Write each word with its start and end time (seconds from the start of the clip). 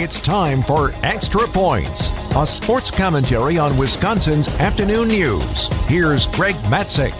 It's 0.00 0.20
time 0.20 0.62
for 0.62 0.94
Extra 1.02 1.48
Points, 1.48 2.12
a 2.36 2.46
sports 2.46 2.88
commentary 2.88 3.58
on 3.58 3.76
Wisconsin's 3.76 4.46
afternoon 4.60 5.08
news. 5.08 5.66
Here's 5.88 6.28
Greg 6.28 6.54
Matzek. 6.70 7.10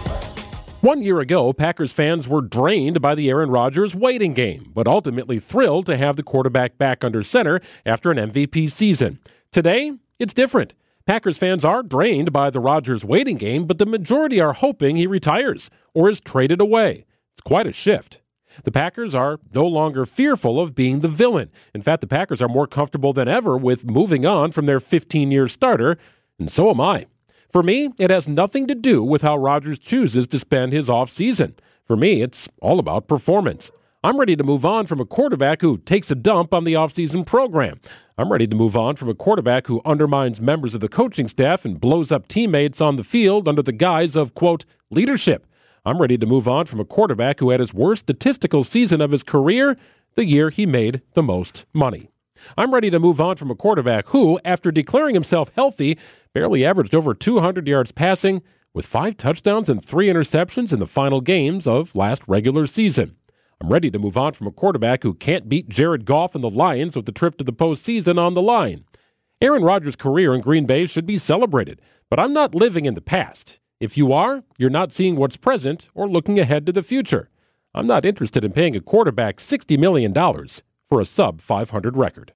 One 0.80 1.02
year 1.02 1.18
ago, 1.18 1.52
Packers 1.52 1.90
fans 1.90 2.28
were 2.28 2.40
drained 2.40 3.00
by 3.00 3.16
the 3.16 3.30
Aaron 3.30 3.50
Rodgers 3.50 3.96
waiting 3.96 4.32
game, 4.32 4.70
but 4.72 4.86
ultimately 4.86 5.40
thrilled 5.40 5.86
to 5.86 5.96
have 5.96 6.14
the 6.14 6.22
quarterback 6.22 6.78
back 6.78 7.02
under 7.02 7.24
center 7.24 7.60
after 7.84 8.12
an 8.12 8.30
MVP 8.30 8.70
season. 8.70 9.18
Today, 9.50 9.90
it's 10.20 10.32
different. 10.32 10.74
Packers 11.04 11.36
fans 11.36 11.64
are 11.64 11.82
drained 11.82 12.32
by 12.32 12.48
the 12.48 12.60
Rodgers 12.60 13.04
waiting 13.04 13.38
game, 13.38 13.64
but 13.64 13.78
the 13.78 13.86
majority 13.86 14.40
are 14.40 14.52
hoping 14.52 14.94
he 14.94 15.08
retires 15.08 15.68
or 15.94 16.08
is 16.08 16.20
traded 16.20 16.60
away. 16.60 17.06
It's 17.32 17.40
quite 17.40 17.66
a 17.66 17.72
shift. 17.72 18.20
The 18.64 18.72
Packers 18.72 19.14
are 19.14 19.40
no 19.54 19.66
longer 19.66 20.06
fearful 20.06 20.60
of 20.60 20.74
being 20.74 21.00
the 21.00 21.08
villain. 21.08 21.50
In 21.74 21.82
fact, 21.82 22.00
the 22.00 22.06
Packers 22.06 22.42
are 22.42 22.48
more 22.48 22.66
comfortable 22.66 23.12
than 23.12 23.28
ever 23.28 23.56
with 23.56 23.84
moving 23.84 24.26
on 24.26 24.52
from 24.52 24.66
their 24.66 24.80
15 24.80 25.30
year 25.30 25.48
starter, 25.48 25.96
and 26.38 26.50
so 26.50 26.70
am 26.70 26.80
I. 26.80 27.06
For 27.50 27.62
me, 27.62 27.92
it 27.98 28.10
has 28.10 28.28
nothing 28.28 28.66
to 28.66 28.74
do 28.74 29.02
with 29.02 29.22
how 29.22 29.36
Rodgers 29.36 29.78
chooses 29.78 30.26
to 30.28 30.38
spend 30.38 30.72
his 30.72 30.88
offseason. 30.88 31.54
For 31.86 31.96
me, 31.96 32.20
it's 32.20 32.48
all 32.60 32.78
about 32.78 33.08
performance. 33.08 33.70
I'm 34.04 34.20
ready 34.20 34.36
to 34.36 34.44
move 34.44 34.64
on 34.64 34.86
from 34.86 35.00
a 35.00 35.04
quarterback 35.04 35.60
who 35.60 35.78
takes 35.78 36.10
a 36.10 36.14
dump 36.14 36.54
on 36.54 36.62
the 36.62 36.74
offseason 36.74 37.26
program. 37.26 37.80
I'm 38.16 38.30
ready 38.30 38.46
to 38.46 38.54
move 38.54 38.76
on 38.76 38.94
from 38.94 39.08
a 39.08 39.14
quarterback 39.14 39.66
who 39.66 39.82
undermines 39.84 40.40
members 40.40 40.72
of 40.72 40.80
the 40.80 40.88
coaching 40.88 41.26
staff 41.26 41.64
and 41.64 41.80
blows 41.80 42.12
up 42.12 42.28
teammates 42.28 42.80
on 42.80 42.94
the 42.94 43.02
field 43.02 43.48
under 43.48 43.62
the 43.62 43.72
guise 43.72 44.14
of, 44.14 44.34
quote, 44.34 44.64
leadership. 44.90 45.47
I'm 45.88 46.02
ready 46.02 46.18
to 46.18 46.26
move 46.26 46.46
on 46.46 46.66
from 46.66 46.80
a 46.80 46.84
quarterback 46.84 47.40
who 47.40 47.48
had 47.48 47.60
his 47.60 47.72
worst 47.72 48.00
statistical 48.00 48.62
season 48.62 49.00
of 49.00 49.10
his 49.10 49.22
career 49.22 49.74
the 50.16 50.26
year 50.26 50.50
he 50.50 50.66
made 50.66 51.00
the 51.14 51.22
most 51.22 51.64
money. 51.72 52.10
I'm 52.58 52.74
ready 52.74 52.90
to 52.90 52.98
move 52.98 53.22
on 53.22 53.36
from 53.36 53.50
a 53.50 53.54
quarterback 53.54 54.08
who, 54.08 54.38
after 54.44 54.70
declaring 54.70 55.14
himself 55.14 55.50
healthy, 55.54 55.96
barely 56.34 56.62
averaged 56.62 56.94
over 56.94 57.14
200 57.14 57.66
yards 57.66 57.90
passing 57.90 58.42
with 58.74 58.84
five 58.84 59.16
touchdowns 59.16 59.70
and 59.70 59.82
three 59.82 60.08
interceptions 60.08 60.74
in 60.74 60.78
the 60.78 60.86
final 60.86 61.22
games 61.22 61.66
of 61.66 61.94
last 61.94 62.22
regular 62.26 62.66
season. 62.66 63.16
I'm 63.58 63.72
ready 63.72 63.90
to 63.90 63.98
move 63.98 64.18
on 64.18 64.34
from 64.34 64.46
a 64.46 64.52
quarterback 64.52 65.04
who 65.04 65.14
can't 65.14 65.48
beat 65.48 65.70
Jared 65.70 66.04
Goff 66.04 66.34
and 66.34 66.44
the 66.44 66.50
Lions 66.50 66.96
with 66.96 67.06
the 67.06 67.12
trip 67.12 67.38
to 67.38 67.44
the 67.44 67.50
postseason 67.50 68.18
on 68.18 68.34
the 68.34 68.42
line. 68.42 68.84
Aaron 69.40 69.62
Rodgers' 69.62 69.96
career 69.96 70.34
in 70.34 70.42
Green 70.42 70.66
Bay 70.66 70.84
should 70.84 71.06
be 71.06 71.16
celebrated, 71.16 71.80
but 72.10 72.20
I'm 72.20 72.34
not 72.34 72.54
living 72.54 72.84
in 72.84 72.92
the 72.92 73.00
past. 73.00 73.58
If 73.80 73.96
you 73.96 74.12
are, 74.12 74.42
you're 74.58 74.70
not 74.70 74.90
seeing 74.90 75.14
what's 75.14 75.36
present 75.36 75.88
or 75.94 76.08
looking 76.08 76.40
ahead 76.40 76.66
to 76.66 76.72
the 76.72 76.82
future. 76.82 77.30
I'm 77.72 77.86
not 77.86 78.04
interested 78.04 78.42
in 78.42 78.50
paying 78.50 78.74
a 78.74 78.80
quarterback 78.80 79.36
$60 79.36 79.78
million 79.78 80.12
for 80.88 81.00
a 81.00 81.06
sub 81.06 81.40
500 81.40 81.96
record. 81.96 82.26